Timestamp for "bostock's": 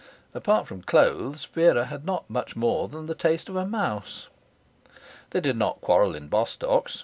6.27-6.99